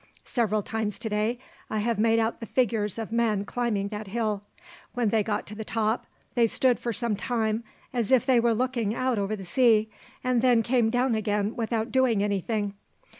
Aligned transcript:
Several 0.25 0.63
times 0.63 0.97
today 0.97 1.37
I 1.69 1.77
have 1.77 1.99
made 1.99 2.17
out 2.17 2.39
the 2.39 2.47
figures 2.47 2.97
of 2.97 3.11
men 3.11 3.45
climbing 3.45 3.89
that 3.89 4.07
hill. 4.07 4.41
When 4.95 5.09
they 5.09 5.21
got 5.21 5.45
to 5.45 5.53
the 5.55 5.63
top 5.63 6.07
they 6.33 6.47
stood 6.47 6.79
for 6.79 6.91
some 6.91 7.15
time 7.15 7.63
as 7.93 8.09
if 8.11 8.25
they 8.25 8.39
were 8.39 8.55
looking 8.55 8.95
out 8.95 9.19
over 9.19 9.35
the 9.35 9.45
sea, 9.45 9.91
and 10.23 10.41
then 10.41 10.63
came 10.63 10.89
down 10.89 11.13
again 11.13 11.55
without 11.55 11.91
doing 11.91 12.23
anything. 12.23 12.73